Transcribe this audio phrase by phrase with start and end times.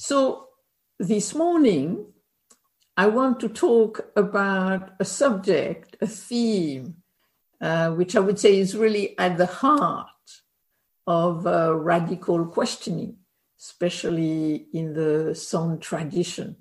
[0.00, 0.50] So
[1.00, 2.06] this morning,
[2.96, 6.98] I want to talk about a subject, a theme,
[7.60, 10.06] uh, which I would say is really at the heart
[11.04, 13.16] of uh, radical questioning,
[13.58, 16.54] especially in the Son tradition.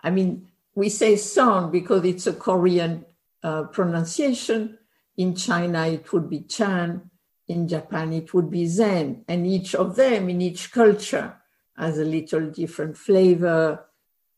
[0.00, 0.46] I mean,
[0.76, 3.04] we say Son because it's a Korean
[3.42, 4.78] uh, pronunciation.
[5.16, 7.10] In China, it would be Chan.
[7.48, 9.24] In Japan, it would be Zen.
[9.26, 11.34] And each of them in each culture
[11.76, 13.86] has a little different flavor,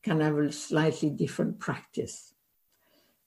[0.03, 2.33] can have a slightly different practice.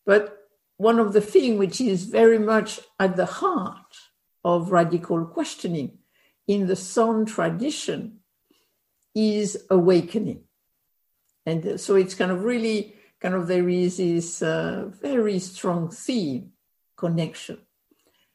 [0.05, 0.39] But
[0.77, 3.97] one of the things which is very much at the heart
[4.45, 5.99] of radical questioning
[6.47, 8.19] in the Son tradition
[9.15, 10.45] is awakening.
[11.47, 16.53] And so it's kind of really kind of there is this uh, very strong theme
[16.97, 17.59] connection.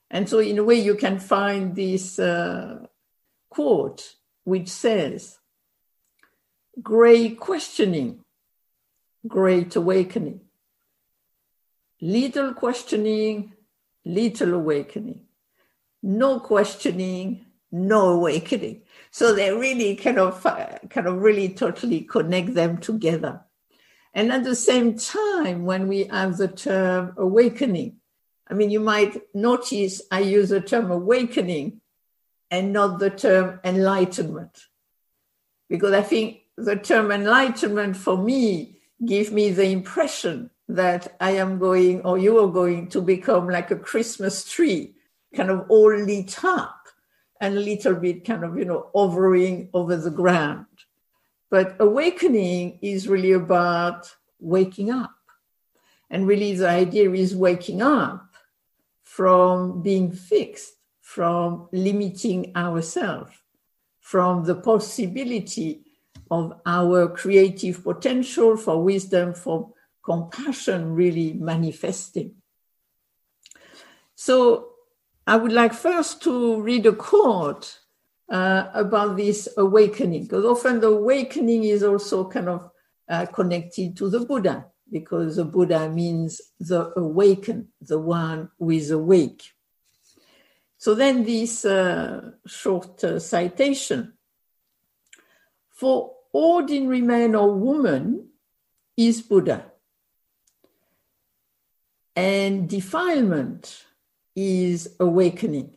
[0.10, 2.86] And so, in a way, you can find this uh,
[3.50, 4.14] quote
[4.46, 5.38] which says,
[6.82, 8.24] Great questioning
[9.28, 10.42] great awakening.
[12.02, 13.54] Little questioning,
[14.06, 15.26] little awakening.
[16.04, 18.84] No questioning, no awakening.
[19.12, 23.42] So they really kind of, uh, kind of really totally connect them together.
[24.14, 27.98] And at the same time, when we have the term awakening,
[28.50, 31.82] I mean, you might notice I use the term awakening
[32.50, 34.58] and not the term enlightenment.
[35.70, 41.60] Because I think the term enlightenment for me give me the impression that I am
[41.60, 44.96] going or you are going to become like a Christmas tree,
[45.36, 46.88] kind of all lit up
[47.40, 50.66] and a little bit kind of, you know, hovering over the ground.
[51.50, 55.14] But awakening is really about waking up.
[56.10, 58.34] And really, the idea is waking up
[59.04, 63.34] from being fixed, from limiting ourselves,
[64.00, 65.87] from the possibility
[66.30, 69.74] of our creative potential for wisdom, for
[70.04, 72.36] compassion really manifesting.
[74.16, 74.70] So
[75.26, 77.80] I would like first to read a quote
[78.30, 82.72] uh, about this awakening, because often the awakening is also kind of
[83.10, 88.92] uh, connected to the Buddha, because the Buddha means the awakened, the one who is
[88.92, 89.44] awake.
[90.78, 94.14] So then this uh, short uh, citation.
[95.72, 98.30] For ordinary man or woman
[98.96, 99.72] is Buddha.
[102.16, 103.86] And defilement
[104.36, 105.76] is awakening.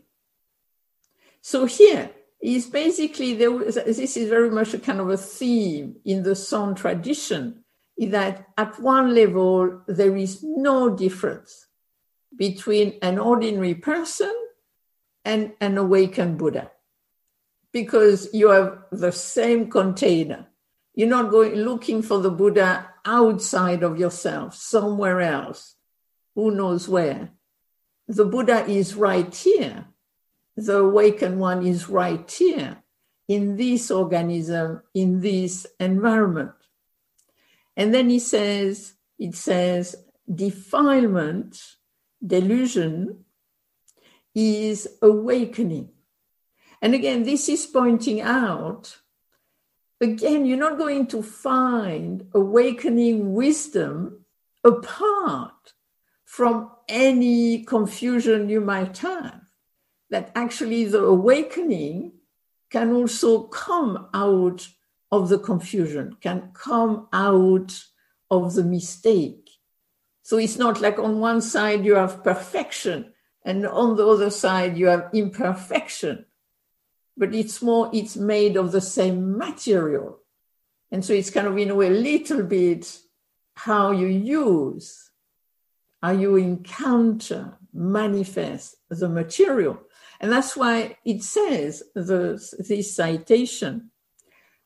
[1.43, 5.97] So here is basically, there was, this is very much a kind of a theme
[6.05, 7.65] in the Son tradition,
[7.99, 11.67] that at one level, there is no difference
[12.35, 14.35] between an ordinary person
[15.25, 16.71] and an awakened Buddha
[17.73, 20.47] because you have the same container.
[20.95, 25.77] You're not going looking for the Buddha outside of yourself, somewhere else,
[26.35, 27.31] who knows where.
[28.09, 29.87] The Buddha is right here.
[30.57, 32.83] The awakened one is right here
[33.29, 36.51] in this organism, in this environment.
[37.77, 39.95] And then he says, it says,
[40.33, 41.57] defilement,
[42.27, 43.25] delusion,
[44.35, 45.91] is awakening.
[46.83, 48.97] And again, this is pointing out
[50.01, 54.25] again, you're not going to find awakening wisdom
[54.65, 55.75] apart
[56.25, 59.41] from any confusion you might have.
[60.11, 62.13] That actually the awakening
[62.71, 64.67] can also come out
[65.13, 67.85] of the confusion, can come out
[68.31, 69.51] of the mistake.
[70.23, 73.13] So it's not like on one side you have perfection
[73.45, 76.27] and on the other side you have imperfection
[77.21, 80.21] but it's more, it's made of the same material.
[80.91, 82.99] And so it's kind of, in a way, a little bit
[83.55, 85.11] how you use,
[86.03, 89.79] how you encounter, manifest the material.
[90.19, 93.91] And that's why it says the, this citation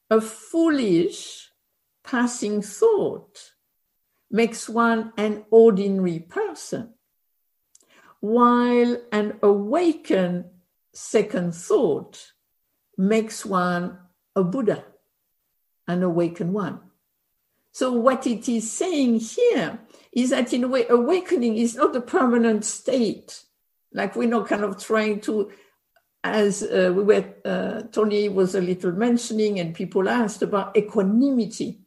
[0.08, 1.50] a foolish
[2.04, 3.50] passing thought
[4.30, 6.94] makes one an ordinary person,
[8.20, 10.44] while an awakened
[10.92, 12.33] second thought
[12.96, 13.98] makes one
[14.36, 14.84] a Buddha,
[15.86, 16.80] an awakened one.
[17.72, 19.80] So, what it is saying here
[20.12, 23.42] is that, in a way, awakening is not a permanent state.
[23.92, 25.50] Like we're not kind of trying to,
[26.22, 31.80] as uh, we were, uh, Tony was a little mentioning, and people asked about equanimity.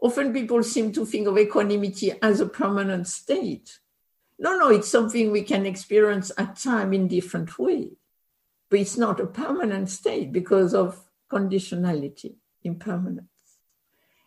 [0.00, 3.78] Often people seem to think of equanimity as a permanent state.
[4.38, 7.97] No, no, it's something we can experience at time in different ways
[8.70, 13.28] but it's not a permanent state because of conditionality impermanence.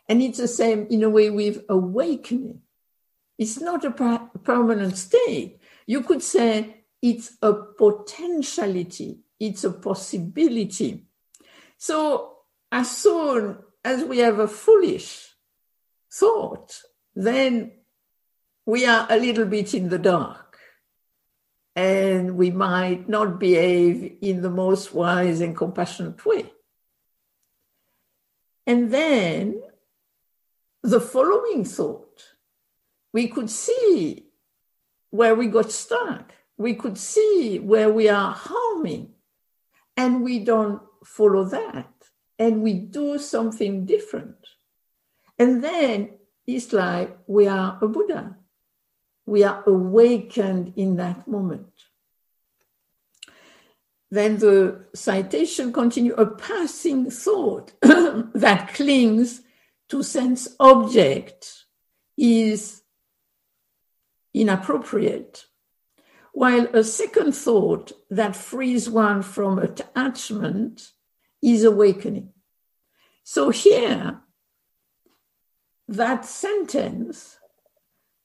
[0.08, 2.62] And it's the same in a way with awakening.
[3.38, 3.92] It's not a
[4.44, 5.60] permanent state.
[5.86, 11.06] You could say it's a potentiality, it's a possibility.
[11.78, 12.38] So,
[12.72, 15.30] as soon as we have a foolish
[16.12, 16.80] thought,
[17.16, 17.72] then
[18.66, 20.51] we are a little bit in the dark
[21.76, 26.52] and we might not behave in the most wise and compassionate way.
[28.68, 29.62] And then
[30.84, 32.24] the following thought,
[33.14, 34.28] we could see
[35.10, 36.34] where we got stuck.
[36.58, 39.14] We could see where we are harming,
[39.98, 41.92] and we don't follow that,
[42.38, 44.38] and we do something different.
[45.40, 46.12] And then
[46.46, 48.38] it's like we are a Buddha.
[49.26, 51.68] We are awakened in that moment.
[54.10, 59.42] Then the citation continues a passing thought that clings
[59.88, 61.66] to sense object
[62.18, 62.82] is
[64.34, 65.46] inappropriate,
[66.34, 70.92] while a second thought that frees one from attachment
[71.42, 72.30] is awakening.
[73.24, 74.22] So here,
[75.88, 77.38] that sentence,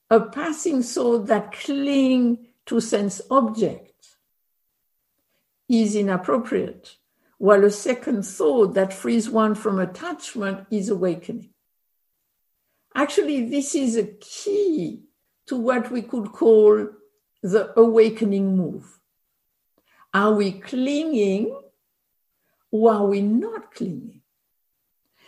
[0.09, 3.93] a passing thought that cling to sense object
[5.69, 6.95] is inappropriate,
[7.37, 11.49] while a second thought that frees one from attachment is awakening.
[12.95, 15.03] Actually, this is a key
[15.45, 16.87] to what we could call
[17.43, 18.99] the awakening move.
[20.13, 21.55] Are we clinging
[22.71, 24.21] or are we not clinging?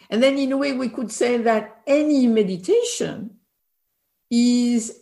[0.09, 3.38] And then, in a way, we could say that any meditation
[4.29, 4.99] is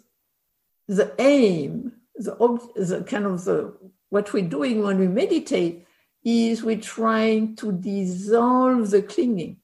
[0.88, 2.34] the aim, the,
[2.76, 3.74] the kind of the
[4.10, 5.86] what we're doing when we meditate
[6.24, 9.58] is we're trying to dissolve the clinging.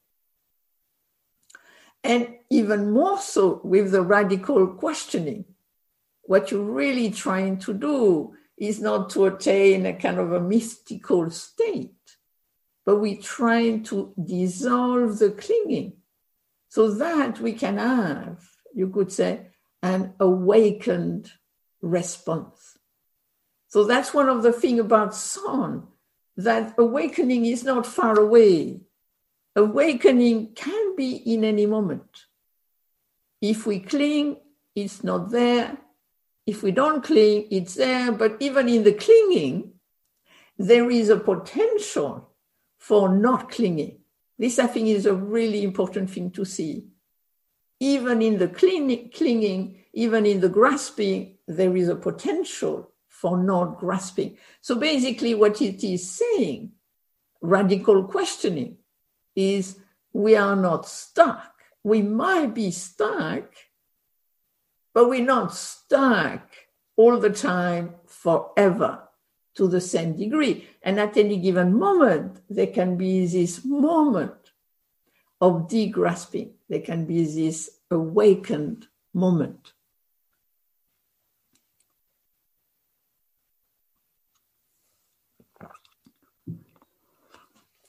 [2.02, 5.44] And even more so with the radical questioning.
[6.22, 11.30] What you're really trying to do is not to attain a kind of a mystical
[11.30, 11.94] state,
[12.86, 15.94] but we're trying to dissolve the clinging
[16.68, 18.38] so that we can have,
[18.74, 19.48] you could say,
[19.84, 21.30] an awakened
[21.82, 22.78] response.
[23.68, 25.86] So that's one of the things about Son,
[26.38, 28.80] that awakening is not far away.
[29.54, 32.24] Awakening can be in any moment.
[33.42, 34.38] If we cling,
[34.74, 35.76] it's not there.
[36.46, 38.10] If we don't cling, it's there.
[38.10, 39.74] But even in the clinging,
[40.56, 42.30] there is a potential
[42.78, 43.98] for not clinging.
[44.38, 46.86] This, I think, is a really important thing to see.
[47.80, 54.36] Even in the clinging, even in the grasping, there is a potential for not grasping.
[54.60, 56.72] So basically, what it is saying,
[57.40, 58.78] radical questioning,
[59.36, 59.78] is
[60.12, 61.52] we are not stuck.
[61.82, 63.52] We might be stuck,
[64.92, 66.48] but we're not stuck
[66.96, 69.08] all the time forever
[69.56, 70.68] to the same degree.
[70.82, 74.43] And at any given moment, there can be this moment
[75.44, 76.50] of de-grasping.
[76.70, 79.74] There can be this awakened moment.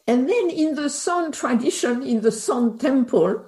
[0.05, 3.45] And then in the Son tradition, in the Son temple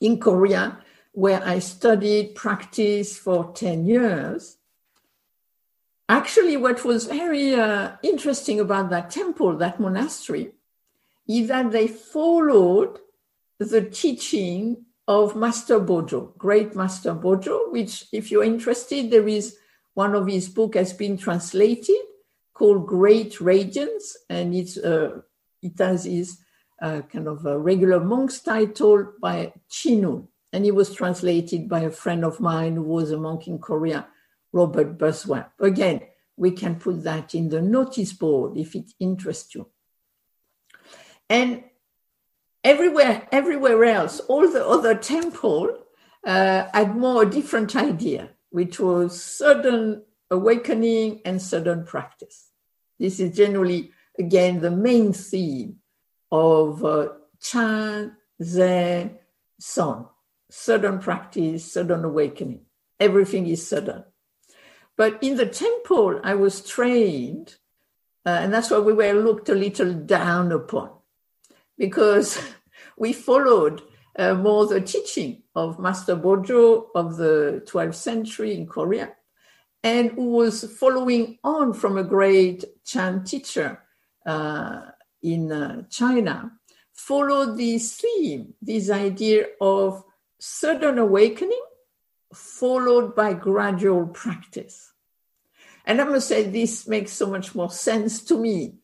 [0.00, 0.78] in Korea,
[1.12, 4.58] where I studied practice for 10 years,
[6.06, 10.52] actually, what was very uh, interesting about that temple, that monastery,
[11.26, 13.00] is that they followed
[13.58, 19.56] the teaching of Master Bojo, great Master Bojo, which, if you're interested, there is
[19.94, 21.96] one of his book has been translated
[22.52, 25.22] called Great Radiance, and it's a
[25.62, 26.38] it has his
[26.80, 30.28] uh, kind of a regular monk's title by Chinul.
[30.52, 34.06] And it was translated by a friend of mine who was a monk in Korea,
[34.52, 35.50] Robert Buswell.
[35.60, 36.02] Again,
[36.36, 39.68] we can put that in the notice board if it interests you.
[41.28, 41.64] And
[42.66, 45.72] everywhere, everywhere else, all the other temple
[46.26, 52.50] uh, had more a different idea, which was sudden awakening and sudden practice.
[52.98, 55.76] This is generally again the main theme
[56.32, 57.08] of uh,
[57.40, 59.18] Chan, Zen,
[59.60, 60.06] Son,
[60.50, 62.62] sudden practice, sudden awakening.
[62.98, 64.02] Everything is sudden.
[64.96, 67.54] But in the temple, I was trained,
[68.24, 70.90] uh, and that's why we were looked a little down upon,
[71.78, 72.38] because
[72.96, 73.82] we followed
[74.18, 79.12] uh, more the teaching of Master Bojo of the 12th century in Korea,
[79.82, 83.82] and who was following on from a great Chan teacher
[84.24, 84.82] uh,
[85.22, 86.52] in uh, China
[86.96, 90.02] followed this theme, this idea of
[90.38, 91.62] sudden awakening
[92.34, 94.92] followed by gradual practice.
[95.84, 98.74] And I must say, this makes so much more sense to me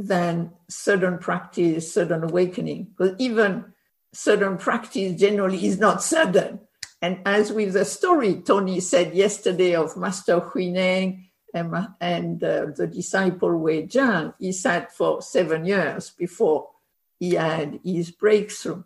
[0.00, 3.72] than sudden practice, sudden awakening, because even
[4.12, 6.60] sudden practice generally is not sudden.
[7.02, 12.86] And as with the story Tony said yesterday of Master Huineng and, and uh, the
[12.86, 16.70] disciple Wei Jiang, he sat for seven years before
[17.18, 18.82] he had his breakthrough.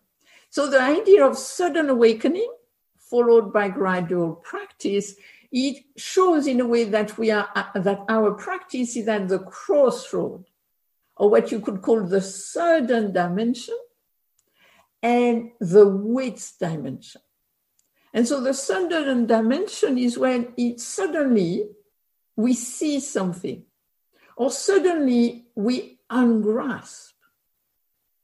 [0.50, 2.50] So the idea of sudden awakening
[2.98, 5.14] followed by gradual practice,
[5.52, 10.44] it shows in a way that we are that our practice is at the crossroad,
[11.16, 13.78] or what you could call the sudden dimension
[15.02, 17.20] and the width dimension.
[18.12, 21.68] And so the sudden dimension is when it suddenly
[22.36, 23.64] we see something,
[24.36, 27.12] or suddenly we ungrasp.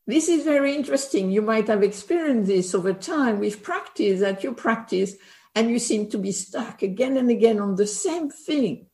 [0.07, 1.31] This is very interesting.
[1.31, 5.15] You might have experienced this over time with practice that you practice
[5.55, 8.87] and you seem to be stuck again and again on the same thing.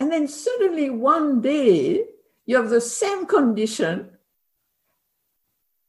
[0.00, 2.04] And then suddenly one day
[2.48, 4.08] you have the same condition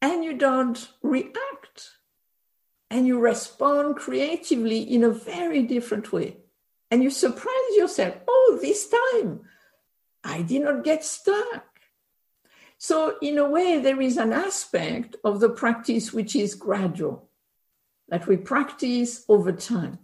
[0.01, 1.91] and you don't react
[2.91, 6.35] and you respond creatively in a very different way.
[6.91, 9.39] And you surprise yourself, oh, this time
[10.21, 11.65] I did not get stuck.
[12.77, 17.29] So, in a way, there is an aspect of the practice which is gradual,
[18.09, 19.99] that we practice over time.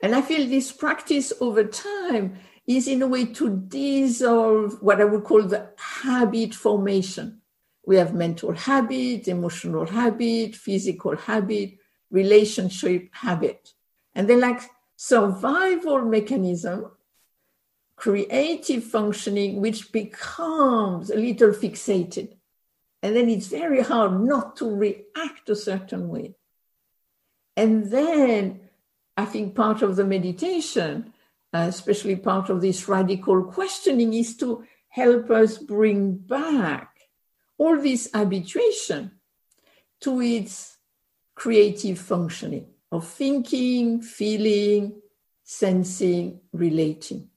[0.00, 5.04] And I feel this practice over time is, in a way, to dissolve what I
[5.04, 7.40] would call the habit formation.
[7.86, 11.74] We have mental habit, emotional habit, physical habit,
[12.10, 13.72] relationship habit.
[14.14, 14.62] And they're like
[14.96, 16.90] survival mechanism
[17.96, 22.36] creative functioning which becomes a little fixated.
[23.02, 26.34] And then it's very hard not to react a certain way.
[27.56, 28.60] And then
[29.16, 31.13] I think part of the meditation,
[31.54, 36.90] uh, especially part of this radical questioning, is to help us bring back
[37.56, 39.12] all this habituation
[40.00, 40.76] to its
[41.36, 45.00] creative functioning of thinking, feeling,
[45.44, 47.28] sensing, relating.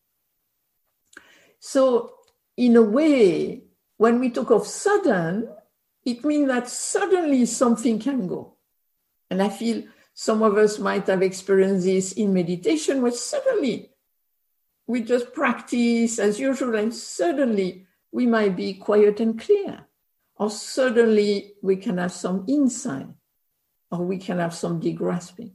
[1.59, 2.13] So,
[2.55, 3.65] in a way,
[3.97, 5.47] when we talk of sudden,
[6.03, 8.55] it means that suddenly something can go.
[9.29, 9.83] And I feel
[10.13, 13.91] some of us might have experienced this in meditation, where suddenly
[14.88, 19.86] we just practice as usual, and suddenly we might be quiet and clear,
[20.36, 23.08] or suddenly we can have some insight,
[23.91, 25.51] or we can have some degrasping.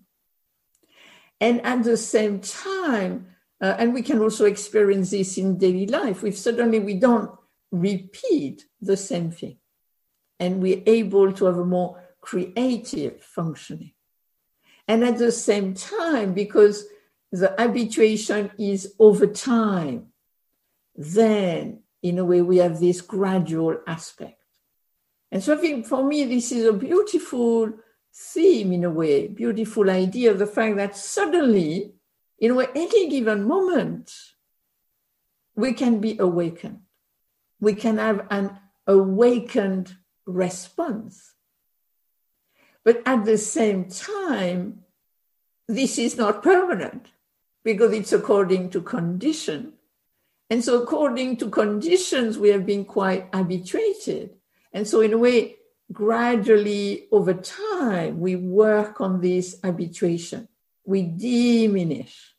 [1.40, 3.26] And at the same time,
[3.60, 6.22] uh, and we can also experience this in daily life.
[6.24, 7.30] If suddenly we don't
[7.70, 9.56] repeat the same thing
[10.38, 13.92] and we're able to have a more creative functioning.
[14.88, 16.84] And at the same time, because
[17.32, 20.08] the habituation is over time,
[20.94, 24.38] then in a way we have this gradual aspect.
[25.30, 27.72] And so I think for me, this is a beautiful
[28.14, 31.94] theme in a way, beautiful idea of the fact that suddenly
[32.38, 34.12] in any given moment,
[35.56, 36.80] we can be awakened.
[37.60, 39.96] We can have an awakened
[40.26, 41.32] response.
[42.84, 44.80] But at the same time,
[45.66, 47.06] this is not permanent
[47.64, 49.74] because it's according to condition.
[50.50, 54.34] And so, according to conditions, we have been quite habituated.
[54.72, 55.56] And so, in a way,
[55.92, 60.48] gradually over time, we work on this habituation,
[60.84, 62.34] we diminish.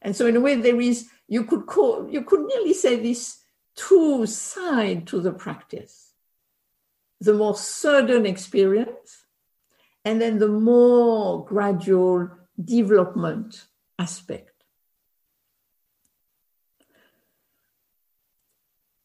[0.00, 3.38] And so in a way, there is, you could call, you could nearly say this
[3.76, 6.12] two side to the practice.
[7.20, 9.26] The more sudden experience,
[10.04, 12.30] and then the more gradual
[12.62, 13.64] development
[13.98, 14.51] aspect.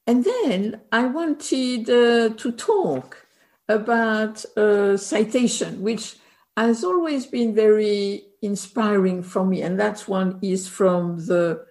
[0.07, 3.27] And then I wanted uh, to talk
[3.67, 6.15] about uh, citation, which
[6.55, 9.61] has always been very inspiring for me.
[9.61, 11.65] And that one is from the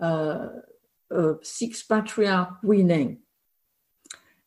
[0.00, 0.48] uh,
[1.14, 3.18] uh, Sixth Patriarch Huineng.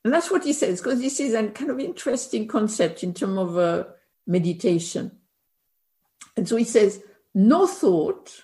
[0.04, 3.38] And that's what he says, because this is a kind of interesting concept in terms
[3.38, 3.84] of uh,
[4.26, 5.12] meditation.
[6.36, 7.02] And so he says,
[7.34, 8.44] no thought,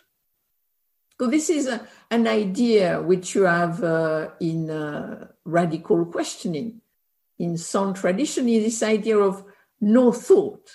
[1.22, 6.82] so this is a, an idea which you have uh, in uh, radical questioning.
[7.38, 9.46] In some tradition, is this idea of
[9.80, 10.68] no thought.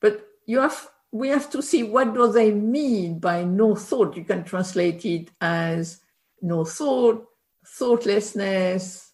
[0.00, 4.16] But you have we have to see what do they mean by no thought.
[4.16, 6.00] You can translate it as
[6.40, 7.28] no thought,
[7.66, 9.12] thoughtlessness,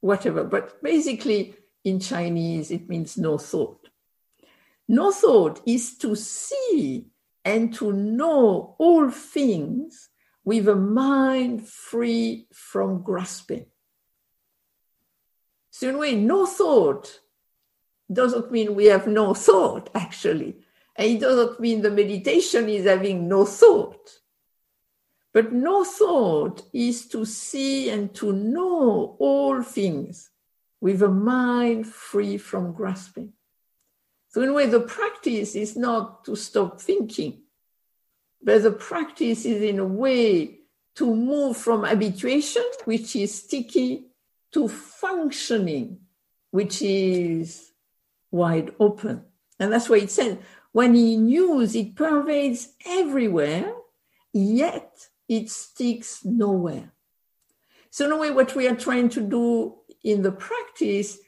[0.00, 0.44] whatever.
[0.44, 3.88] But basically, in Chinese, it means no thought.
[4.86, 7.06] No thought is to see
[7.48, 10.10] and to know all things
[10.44, 13.64] with a mind free from grasping.
[15.70, 17.20] So, in a way, no thought
[18.12, 20.58] doesn't mean we have no thought, actually.
[20.94, 24.10] And it doesn't mean the meditation is having no thought.
[25.32, 30.30] But no thought is to see and to know all things
[30.82, 33.32] with a mind free from grasping.
[34.28, 37.42] So, in a way, the practice is not to stop thinking,
[38.42, 40.60] but the practice is, in a way,
[40.96, 44.04] to move from habituation, which is sticky,
[44.52, 46.00] to functioning,
[46.50, 47.70] which is
[48.30, 49.22] wide open.
[49.58, 50.38] And that's why it says,
[50.72, 53.72] when in news, it pervades everywhere,
[54.32, 56.92] yet it sticks nowhere.
[57.90, 61.18] So, in a way, what we are trying to do in the practice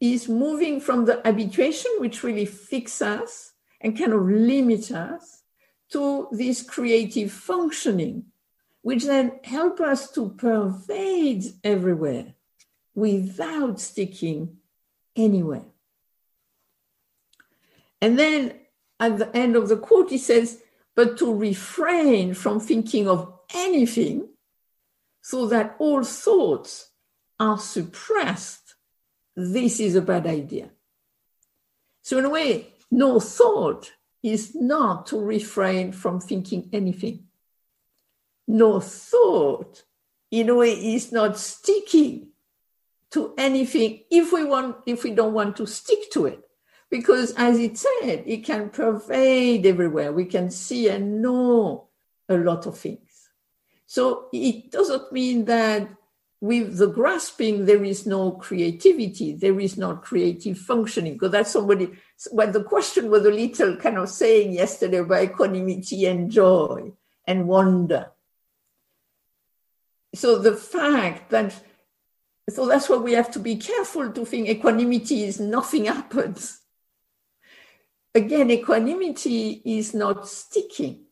[0.00, 5.42] is moving from the habituation, which really fix us and kind of limit us,
[5.90, 8.24] to this creative functioning,
[8.82, 12.34] which then help us to pervade everywhere
[12.94, 14.56] without sticking
[15.14, 15.64] anywhere.
[18.00, 18.54] And then
[18.98, 20.60] at the end of the quote, he says,
[20.94, 24.28] but to refrain from thinking of anything
[25.20, 26.90] so that all thoughts
[27.38, 28.65] are suppressed,
[29.36, 30.70] this is a bad idea.
[32.02, 37.24] So, in a way, no thought is not to refrain from thinking anything.
[38.48, 39.84] No thought,
[40.30, 42.28] in a way, is not sticking
[43.10, 46.42] to anything if we want, if we don't want to stick to it.
[46.90, 50.12] Because as it said, it can pervade everywhere.
[50.12, 51.88] We can see and know
[52.28, 53.28] a lot of things.
[53.86, 55.88] So it doesn't mean that
[56.46, 61.14] with the grasping, there is no creativity, there is no creative functioning.
[61.14, 61.90] Because that's somebody,
[62.30, 66.92] when the question was a little kind of saying yesterday about equanimity and joy
[67.26, 68.12] and wonder.
[70.14, 71.52] So the fact that,
[72.48, 76.60] so that's why we have to be careful to think equanimity is nothing happens.
[78.14, 81.06] Again, equanimity is not sticking.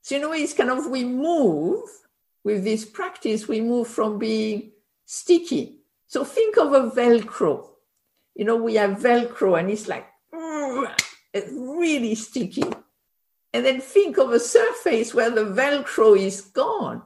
[0.00, 1.84] So, you know, it's kind of we move
[2.44, 4.72] with this practice, we move from being
[5.04, 5.80] sticky.
[6.06, 7.68] So think of a Velcro.
[8.34, 10.06] You know, we have Velcro and it's like
[11.34, 12.64] it's really sticky.
[13.54, 17.02] And then think of a surface where the Velcro is gone.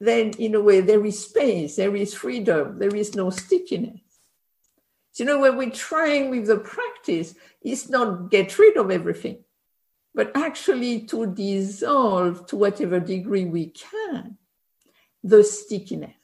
[0.00, 4.00] Then, in a way, there is space, there is freedom, there is no stickiness.
[5.12, 9.44] So, you know, when we're trying with the practice, it's not get rid of everything
[10.14, 14.36] but actually to dissolve to whatever degree we can
[15.22, 16.16] the stickiness.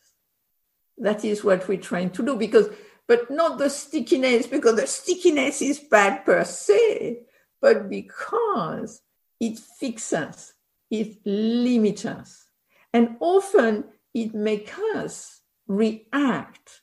[0.99, 2.69] That is what we're trying to do because,
[3.07, 7.21] but not the stickiness because the stickiness is bad per se,
[7.61, 9.01] but because
[9.41, 10.53] it fixes us,
[10.91, 12.47] it limits us,
[12.93, 16.83] and often it makes us react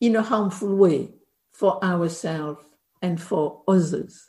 [0.00, 1.14] in a harmful way
[1.54, 2.62] for ourselves
[3.00, 4.28] and for others.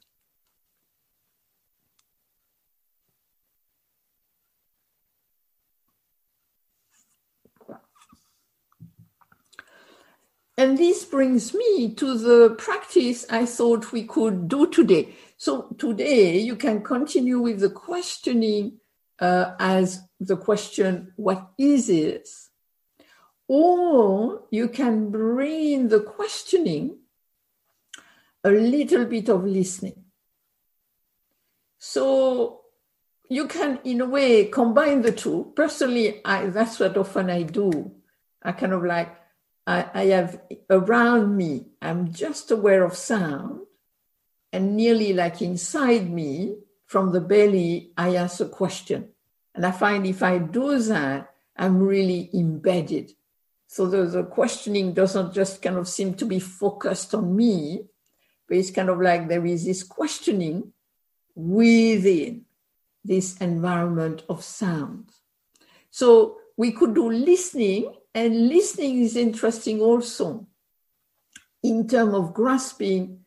[10.59, 15.15] And this brings me to the practice I thought we could do today.
[15.37, 18.79] So today you can continue with the questioning
[19.19, 22.49] uh, as the question, what is this?
[23.47, 26.97] Or you can bring the questioning
[28.43, 30.05] a little bit of listening.
[31.77, 32.61] So
[33.29, 35.53] you can, in a way, combine the two.
[35.55, 37.91] Personally, I, that's what often I do.
[38.41, 39.15] I kind of like
[39.67, 43.61] I, I have around me, I'm just aware of sound,
[44.53, 49.09] and nearly like inside me, from the belly, I ask a question.
[49.53, 53.11] And I find if I do that, I'm really embedded.
[53.67, 57.81] So the, the questioning doesn't just kind of seem to be focused on me,
[58.47, 60.71] but it's kind of like there is this questioning
[61.35, 62.45] within
[63.03, 65.11] this environment of sound.
[65.89, 70.47] So we could do listening and listening is interesting also
[71.63, 73.19] in terms of grasping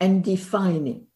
[0.00, 1.06] and defining.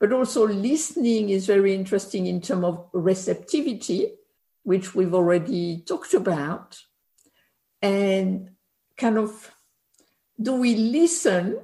[0.00, 4.14] But also, listening is very interesting in terms of receptivity,
[4.62, 6.78] which we've already talked about.
[7.80, 8.50] And
[8.96, 9.50] kind of,
[10.40, 11.58] do we listen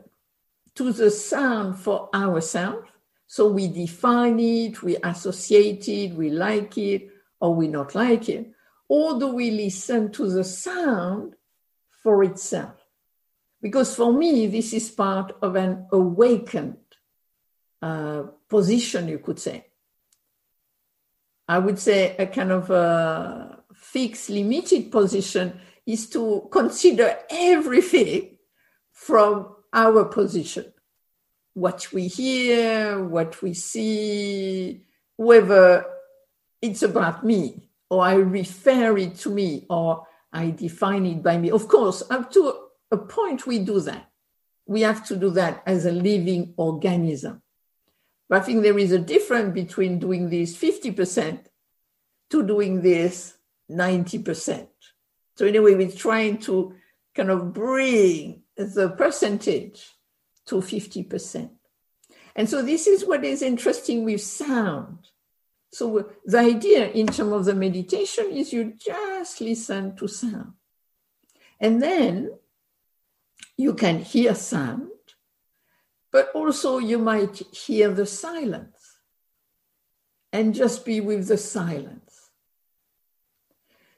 [0.76, 2.88] to the sound for ourselves?
[3.26, 7.10] So we define it, we associate it, we like it,
[7.40, 8.52] or we not like it
[8.90, 11.36] or do we listen to the sound
[12.02, 12.74] for itself?
[13.62, 16.76] Because for me, this is part of an awakened
[17.80, 19.66] uh, position, you could say.
[21.46, 28.38] I would say a kind of a fixed, limited position is to consider everything
[28.90, 30.72] from our position
[31.54, 34.82] what we hear, what we see,
[35.16, 35.84] whether
[36.62, 41.50] it's about me or I refer it to me or I define it by me.
[41.50, 42.54] Of course, up to
[42.90, 44.08] a point, we do that.
[44.66, 47.42] We have to do that as a living organism.
[48.28, 51.46] But I think there is a difference between doing this 50%
[52.30, 53.34] to doing this
[53.68, 54.68] 90%.
[55.36, 56.74] So, anyway, we're trying to
[57.14, 59.84] kind of bring the percentage
[60.46, 61.50] to 50%.
[62.36, 65.09] And so, this is what is interesting with sound.
[65.72, 70.54] So, the idea in terms of the meditation is you just listen to sound.
[71.60, 72.30] And then
[73.56, 74.90] you can hear sound,
[76.10, 78.98] but also you might hear the silence
[80.32, 82.30] and just be with the silence.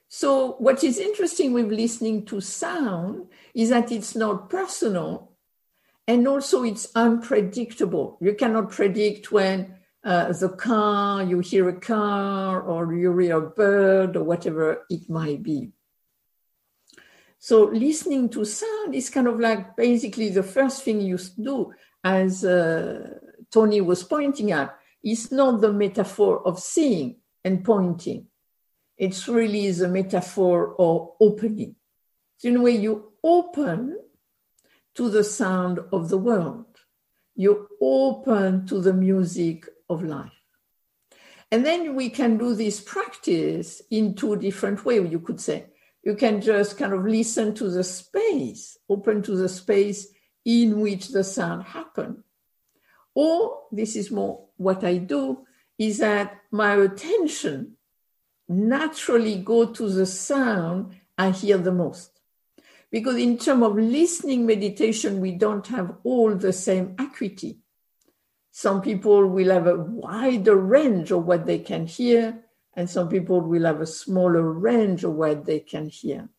[0.09, 5.31] So, what is interesting with listening to sound is that it's not personal
[6.07, 8.17] and also it's unpredictable.
[8.21, 13.49] You cannot predict when uh, the car, you hear a car, or you hear a
[13.49, 15.71] bird, or whatever it might be.
[17.39, 22.45] So listening to sound is kind of like basically the first thing you do, as
[22.45, 23.19] uh,
[23.51, 28.27] Tony was pointing at, is not the metaphor of seeing and pointing.
[28.97, 31.75] It's really the metaphor of opening.
[32.37, 33.97] So in a way, you open
[34.95, 36.65] to the sound of the world.
[37.35, 40.31] You open to the music of life.
[41.51, 45.67] And then we can do this practice in two different ways, you could say
[46.03, 50.07] you can just kind of listen to the space, open to the space
[50.45, 52.23] in which the sound happened.
[53.15, 55.45] Or this is more what I do
[55.77, 57.77] is that my attention
[58.49, 62.19] naturally go to the sound I hear the most.
[62.91, 67.59] Because in terms of listening meditation, we don't have all the same acuity.
[68.55, 72.43] Some people will have a wider range of what they can hear
[72.75, 76.29] and some people will have a smaller range of what they can hear.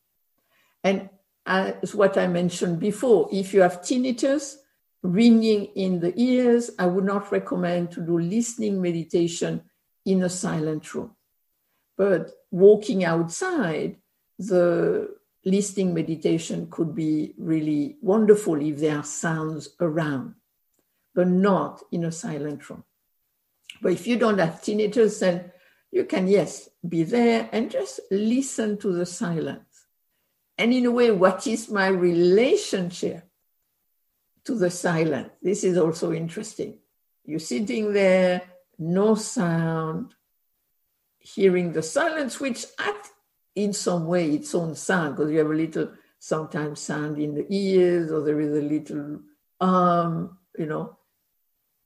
[0.84, 1.10] And
[1.44, 4.56] as what I mentioned before, if you have tinnitus,
[5.02, 9.62] ringing in the ears, I would not recommend to do listening meditation
[10.06, 11.16] in a silent room.
[11.96, 13.96] But walking outside,
[14.38, 20.34] the listening meditation could be really wonderful if there are sounds around,
[21.14, 22.84] but not in a silent room.
[23.80, 25.52] But if you don't have tinnitus, then
[25.90, 29.86] you can, yes, be there and just listen to the silence.
[30.58, 33.28] And in a way, what is my relationship
[34.44, 35.30] to the silence?
[35.42, 36.78] This is also interesting.
[37.24, 38.42] You're sitting there,
[38.78, 40.14] no sound,
[41.18, 43.08] hearing the silence, which at
[43.54, 47.46] in some way its own sound, because you have a little sometimes sound in the
[47.50, 49.20] ears, or there is a little
[49.60, 50.96] um, you know,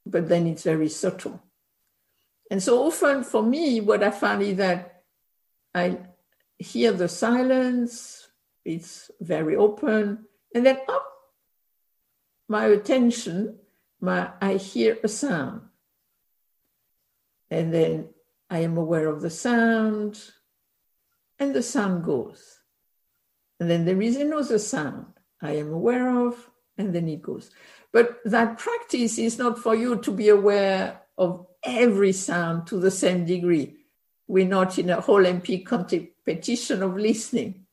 [0.07, 1.43] but then it's very subtle.
[2.51, 5.03] And so often for me, what I find is that
[5.75, 5.99] I
[6.59, 8.29] hear the silence,
[8.65, 11.05] it's very open, and then up
[12.49, 13.59] my attention,
[14.01, 15.63] my I hear a sound.
[17.51, 18.09] And then
[18.51, 20.21] I am aware of the sound,
[21.39, 22.59] and the sound goes.
[23.61, 25.07] And then there is another sound
[25.41, 27.51] I am aware of, and then it goes.
[27.93, 32.91] But that practice is not for you to be aware of every sound to the
[32.91, 33.75] same degree.
[34.27, 37.67] We're not in a whole Olympic competition of listening.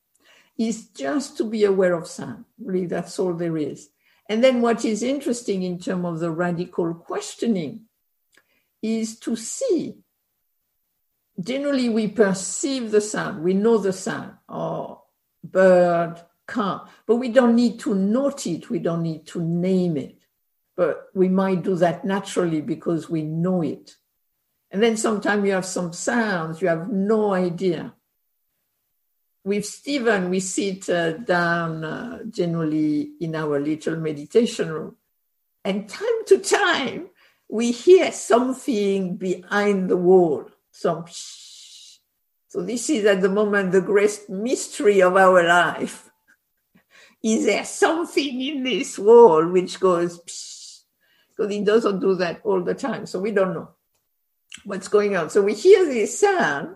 [0.57, 2.45] It's just to be aware of sound.
[2.57, 3.89] Really, that's all there is.
[4.27, 7.81] And then what is interesting in terms of the radical questioning
[8.81, 9.95] is to see.
[11.39, 15.03] Generally, we perceive the sound, we know the sound, or oh,
[15.43, 20.19] bird, car, but we don't need to note it, we don't need to name it
[20.75, 23.95] but we might do that naturally because we know it.
[24.71, 27.93] And then sometimes you have some sounds, you have no idea.
[29.43, 34.95] With Stephen, we sit uh, down uh, generally in our little meditation room,
[35.63, 37.09] and time to time
[37.47, 41.99] we hear something behind the wall, some shh.
[42.47, 46.04] So this is at the moment the greatest mystery of our life.
[47.25, 50.19] Is there something in this wall which goes
[51.35, 53.05] because it doesn't do that all the time.
[53.05, 53.69] So we don't know
[54.63, 55.29] what's going on.
[55.29, 56.75] So we hear this sound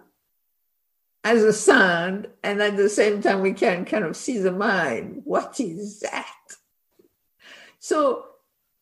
[1.24, 5.22] as a sound, and at the same time, we can kind of see the mind.
[5.26, 6.34] What is that?
[7.80, 8.26] So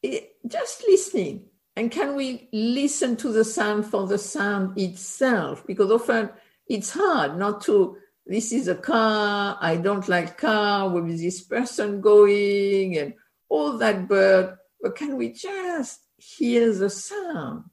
[0.03, 1.45] it, just listening.
[1.75, 5.65] And can we listen to the sound for the sound itself?
[5.65, 6.29] Because often
[6.67, 11.41] it's hard not to, this is a car, I don't like car, where is this
[11.41, 13.13] person going, and
[13.47, 17.65] all that, but, but can we just hear the sound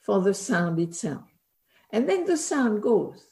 [0.00, 1.24] for the sound itself?
[1.90, 3.22] And then the sound goes.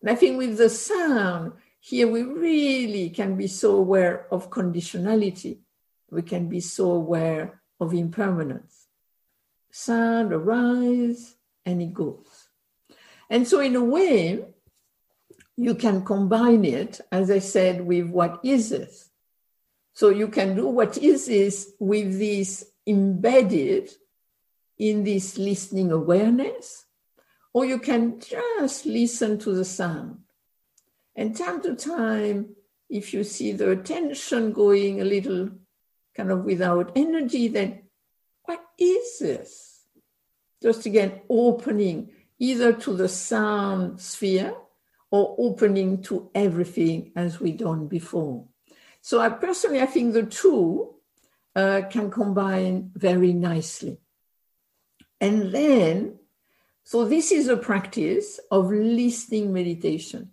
[0.00, 5.58] And I think with the sound, here we really can be so aware of conditionality.
[6.10, 8.86] We can be so aware of impermanence.
[9.70, 12.48] Sound arises and it goes.
[13.30, 14.44] And so, in a way,
[15.58, 19.10] you can combine it, as I said, with what is this.
[19.92, 23.90] So, you can do what is this with this embedded
[24.78, 26.84] in this listening awareness,
[27.52, 30.18] or you can just listen to the sound.
[31.16, 32.54] And time to time,
[32.88, 35.50] if you see the attention going a little
[36.16, 37.82] kind of without energy, then
[38.44, 39.80] what is this?
[40.62, 44.54] Just again, opening either to the sound sphere
[45.10, 48.44] or opening to everything as we done before.
[49.00, 50.94] So I personally, I think the two
[51.54, 53.98] uh, can combine very nicely.
[55.20, 56.18] And then,
[56.84, 60.30] so this is a practice of listening meditation,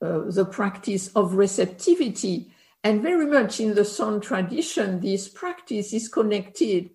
[0.00, 2.50] uh, the practice of receptivity.
[2.82, 6.90] And very much in the Son tradition, this practice is connected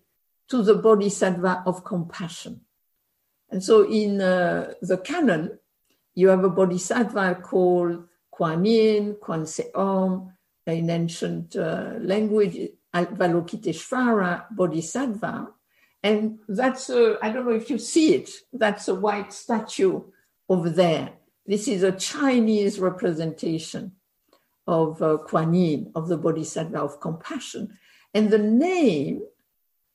[0.48, 2.62] to the bodhisattva of compassion.
[3.50, 5.59] And so in uh, the canon,
[6.20, 10.32] you have a bodhisattva called Kuan Yin, Kuan Seom,
[10.66, 12.56] in ancient uh, language,
[12.94, 15.48] Avalokiteshvara Bodhisattva.
[16.02, 20.02] And that's, I don't know if you see it, that's a white statue
[20.48, 21.10] over there.
[21.46, 23.92] This is a Chinese representation
[24.66, 27.78] of uh, Kuan Yin, of the Bodhisattva of compassion.
[28.14, 29.22] And the name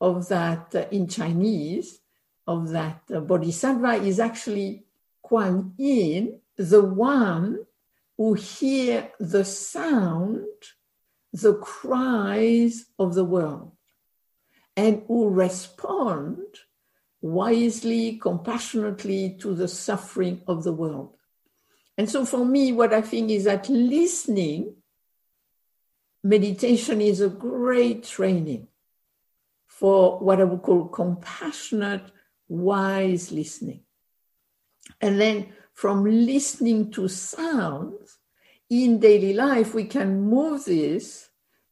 [0.02, 2.00] of that uh, in Chinese,
[2.48, 4.86] of that uh, Bodhisattva is actually
[5.26, 7.66] Kuan Yin, the one
[8.16, 10.46] who hear the sound,
[11.34, 13.72] the cries of the world,
[14.78, 16.38] and who respond
[17.22, 21.16] wisely, compassionately to the suffering of the world.
[21.98, 24.76] And so for me, what I think is that listening,
[26.24, 28.68] meditation is a great training
[29.66, 32.12] for what I would call compassionate,
[32.48, 33.85] wise listening.
[35.02, 38.18] And then from listening to sounds
[38.70, 41.30] in daily life, we can move this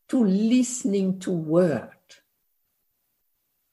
[0.09, 1.89] to listening to word.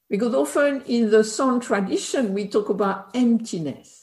[0.09, 4.01] Because often in the Son tradition, we talk about emptiness.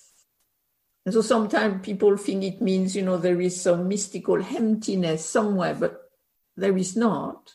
[1.05, 5.74] And so sometimes people think it means, you know, there is some mystical emptiness somewhere,
[5.74, 6.11] but
[6.57, 7.55] there is not.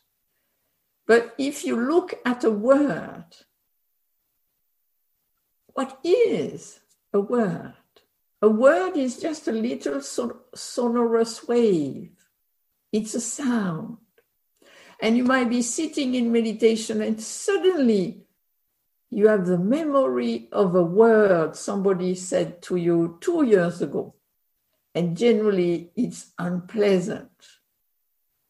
[1.05, 3.25] But if you look at a word,
[5.67, 6.79] what is
[7.13, 7.73] a word?
[8.41, 12.11] A word is just a little son- sonorous wave.
[12.91, 13.97] It's a sound.
[15.01, 18.23] And you might be sitting in meditation and suddenly
[19.09, 24.15] you have the memory of a word somebody said to you two years ago,
[24.95, 27.29] and generally it's unpleasant.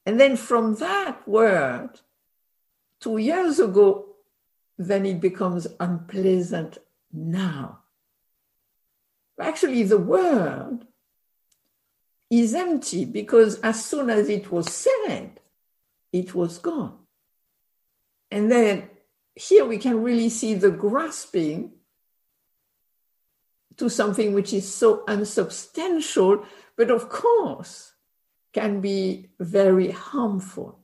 [0.05, 1.99] And then from that word,
[3.01, 4.15] two years ago,
[4.77, 6.77] then it becomes unpleasant
[7.11, 7.82] now.
[9.39, 10.85] Actually, the word
[12.29, 15.39] is empty because as soon as it was said,
[16.11, 16.97] it was gone.
[18.31, 18.89] And then
[19.35, 21.71] here we can really see the grasping
[23.77, 27.93] to something which is so unsubstantial, but of course
[28.53, 30.79] can be very harmful.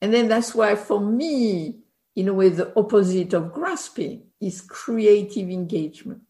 [0.00, 1.80] And then that's why, for me,
[2.16, 6.22] in a way, the opposite of grasping is creative engagement.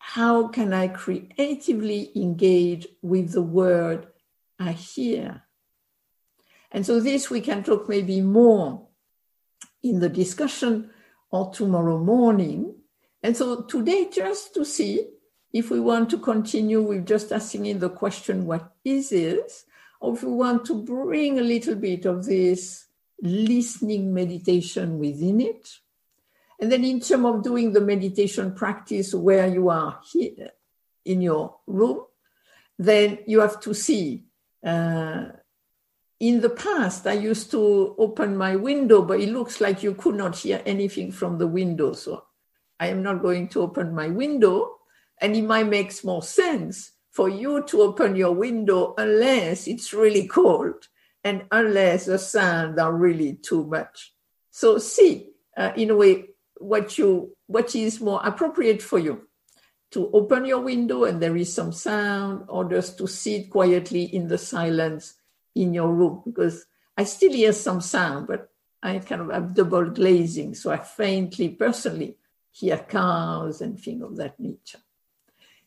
[0.00, 4.08] How can I creatively engage with the word
[4.58, 5.42] I hear?
[6.72, 8.88] And so, this we can talk maybe more
[9.82, 10.90] in the discussion
[11.30, 12.74] or tomorrow morning.
[13.22, 15.06] And so today, just to see
[15.52, 19.66] if we want to continue with just asking in the question, what is this?
[20.00, 22.86] Or if we want to bring a little bit of this
[23.22, 25.68] listening meditation within it.
[26.60, 30.50] And then in terms of doing the meditation practice where you are here
[31.04, 32.04] in your room,
[32.78, 34.24] then you have to see
[34.64, 35.24] uh,
[36.20, 40.14] in the past, I used to open my window, but it looks like you could
[40.14, 41.94] not hear anything from the window.
[41.94, 42.24] So
[42.78, 44.76] I am not going to open my window.
[45.18, 50.26] And it might make more sense for you to open your window unless it's really
[50.28, 50.88] cold
[51.24, 54.14] and unless the sound are really too much.
[54.50, 56.28] So see, uh, in a way,
[56.60, 59.26] what you what is more appropriate for you
[59.90, 64.28] to open your window and there is some sound, or just to sit quietly in
[64.28, 65.14] the silence
[65.54, 66.64] in your room because
[66.96, 68.50] I still hear some sound, but
[68.82, 72.16] I kind of have double glazing, so I faintly, personally,
[72.52, 74.78] hear cars and things of that nature.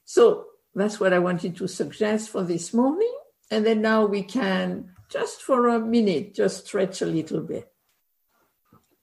[0.06, 3.14] So that's what I wanted to suggest for this morning.
[3.52, 7.72] And then now we can, just for a minute, just stretch a little bit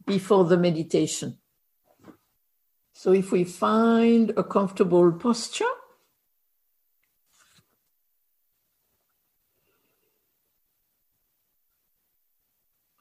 [0.06, 1.39] before the meditation.
[3.00, 5.64] So if we find a comfortable posture,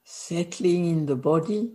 [0.05, 1.73] settling in the body.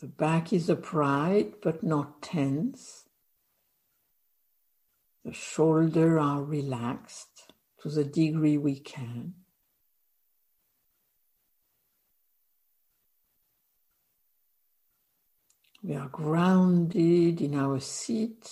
[0.00, 3.04] The back is upright but not tense.
[5.24, 9.32] The shoulders are relaxed to the degree we can.
[15.82, 18.50] We are grounded in our seat.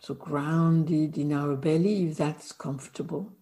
[0.00, 3.32] So grounded in our belly if that's comfortable.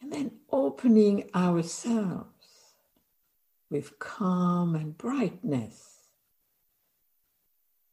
[0.00, 2.26] And then opening ourselves
[3.70, 6.08] with calm and brightness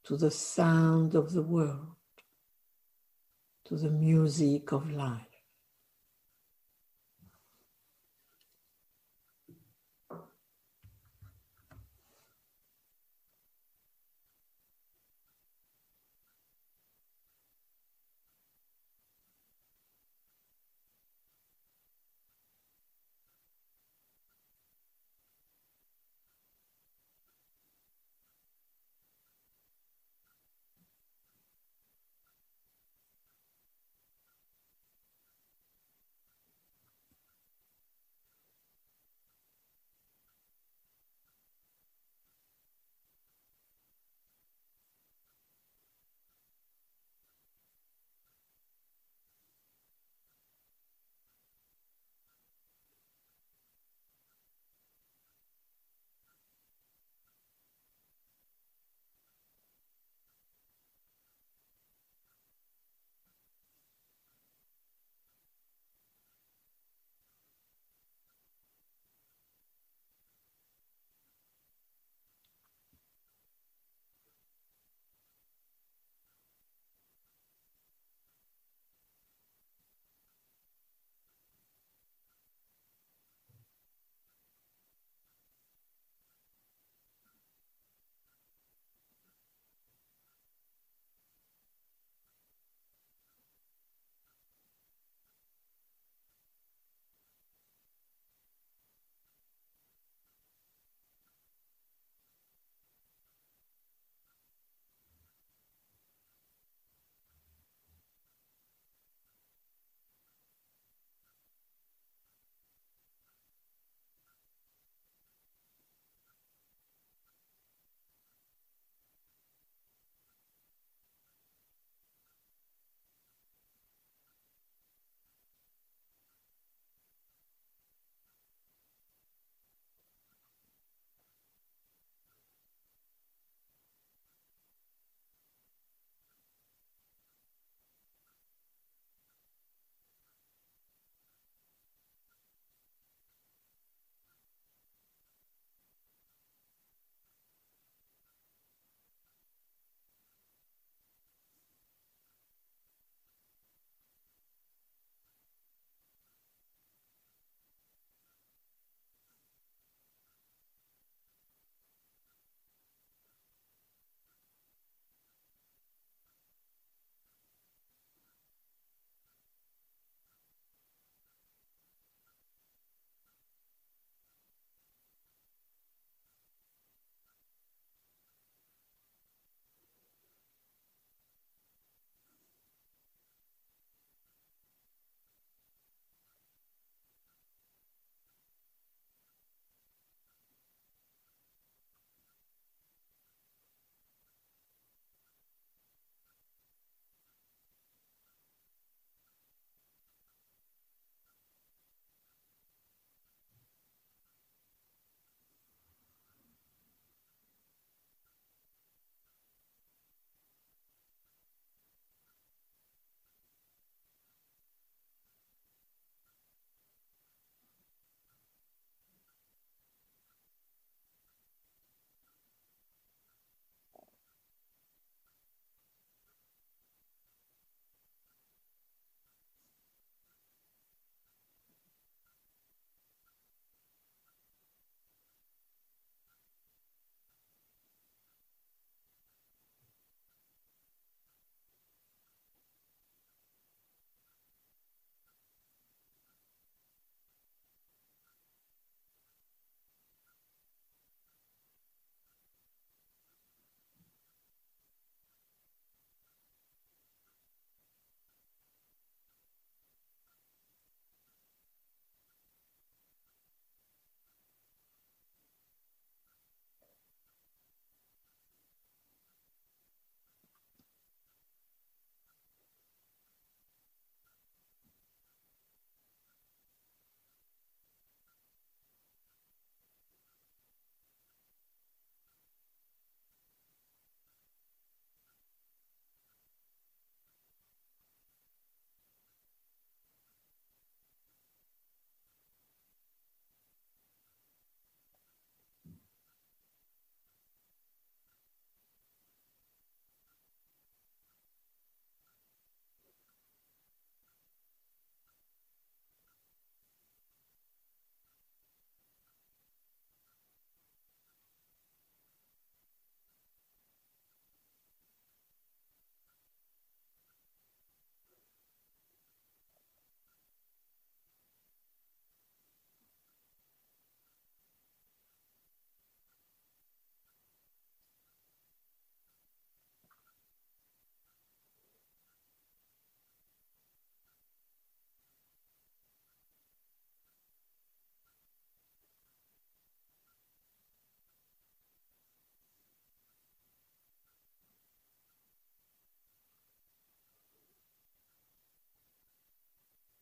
[0.05, 1.98] to the sound of the world
[3.69, 5.28] to the music of life.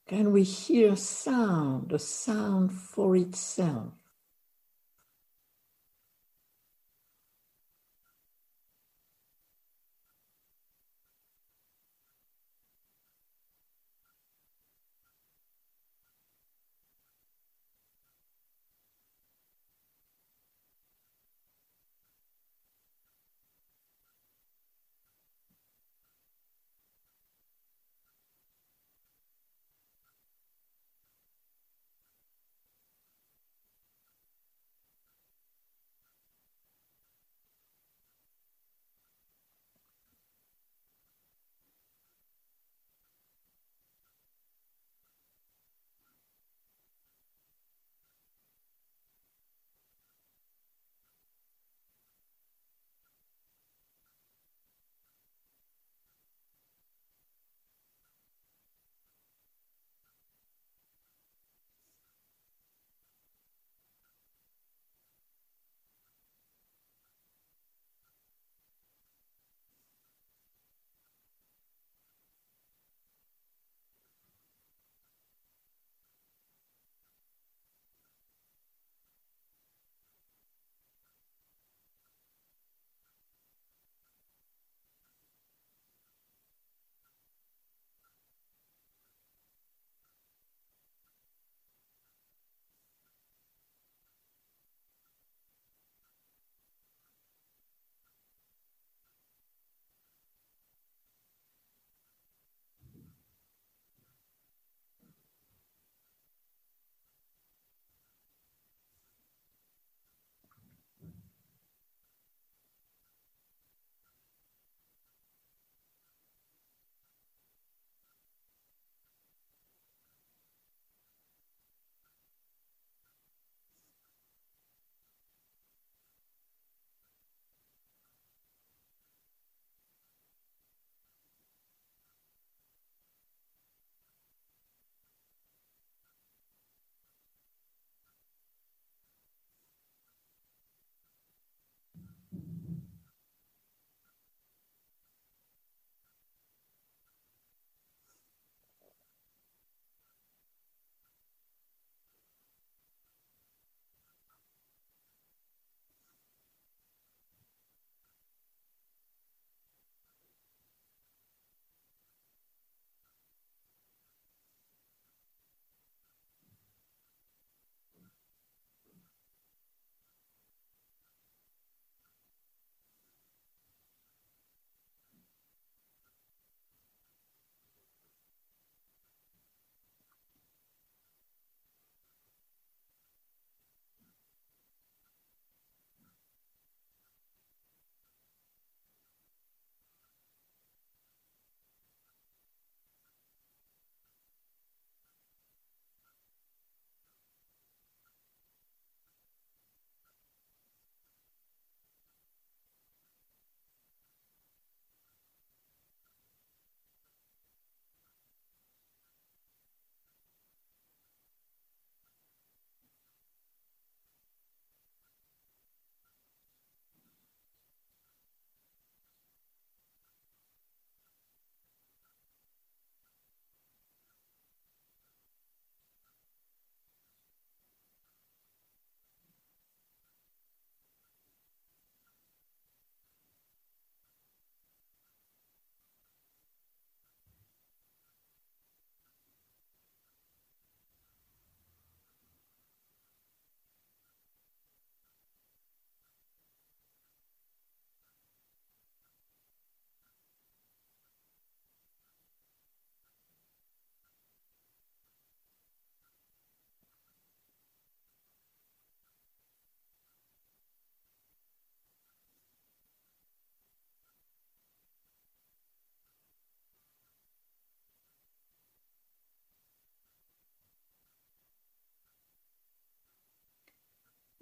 [0.07, 3.91] Can we hear sound, a sound for itself?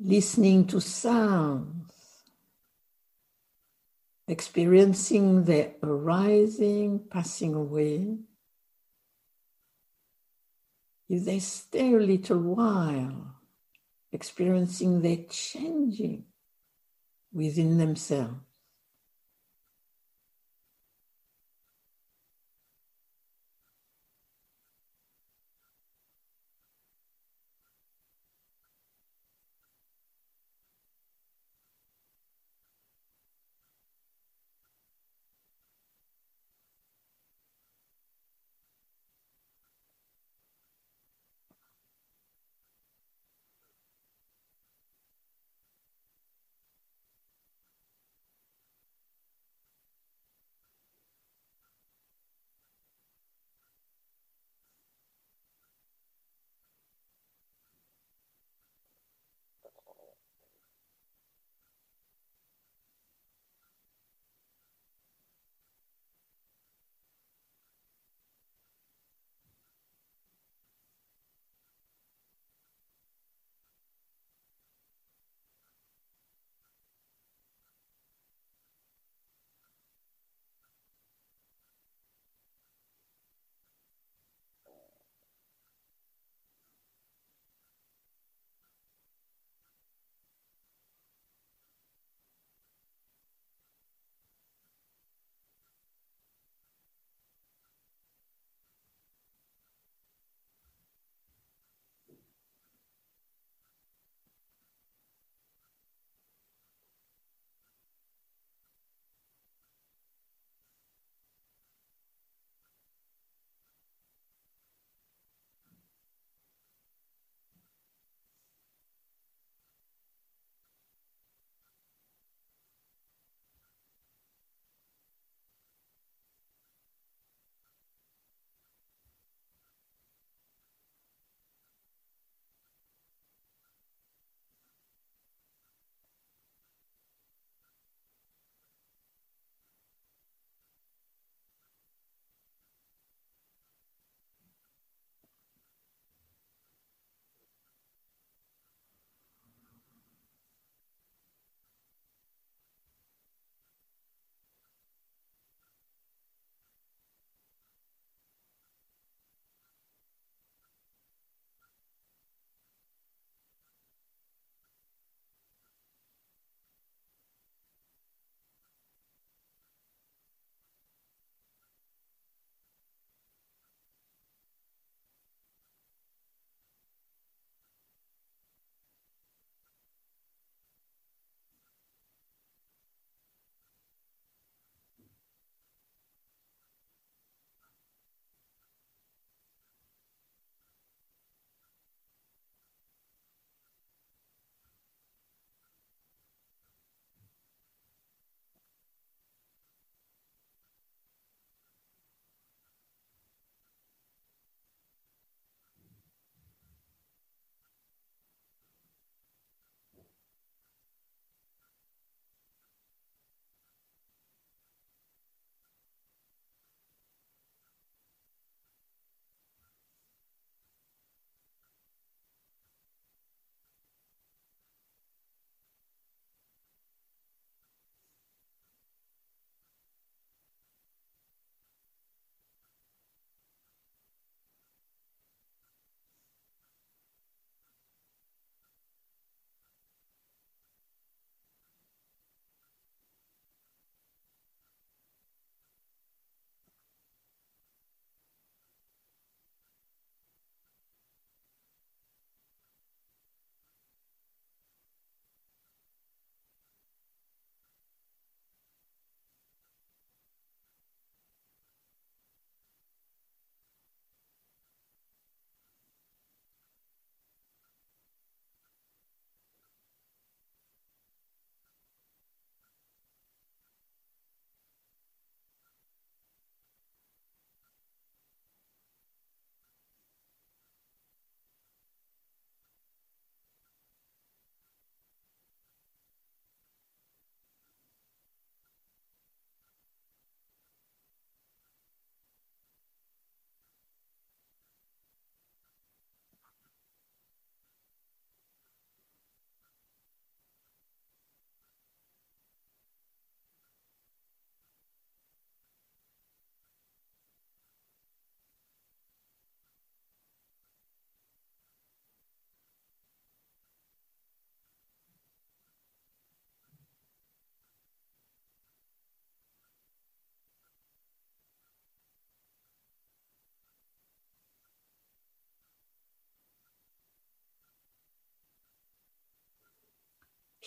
[0.06, 1.92] Listening to sounds,
[4.28, 8.16] experiencing their arising, passing away.
[11.10, 13.36] If they stay a little while,
[14.12, 16.26] experiencing their changing
[17.34, 18.36] within themselves.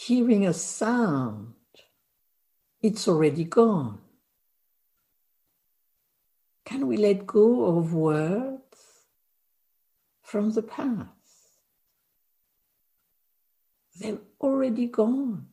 [0.09, 1.53] Hearing a sound,
[2.81, 4.01] it's already gone.
[6.65, 8.79] Can we let go of words
[10.23, 11.09] from the past?
[14.01, 15.49] They're already gone.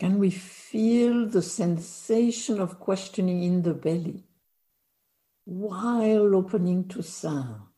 [0.00, 4.24] Can we feel the sensation of questioning in the belly
[5.44, 7.69] while opening to sound?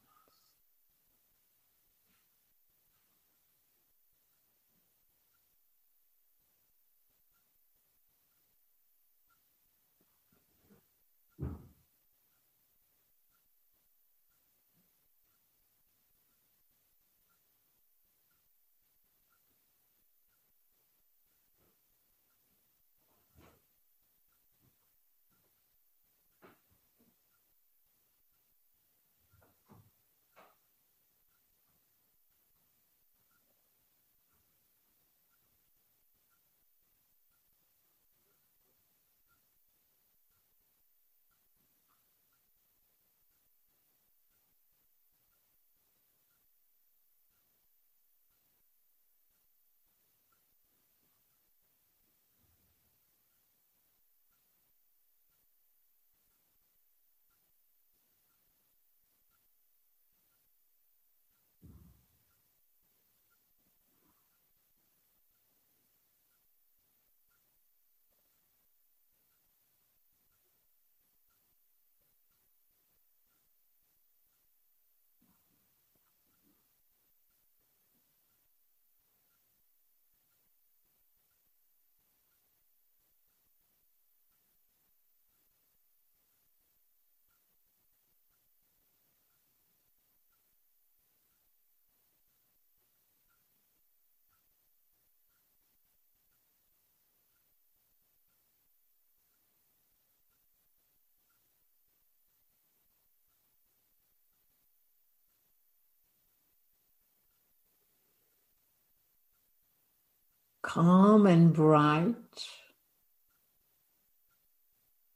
[110.62, 112.14] Calm and bright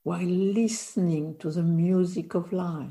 [0.02, 2.90] while listening to the music of life.